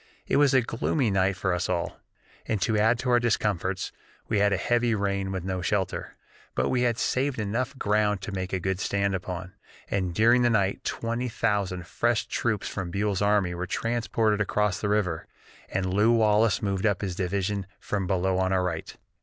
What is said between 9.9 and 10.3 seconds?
and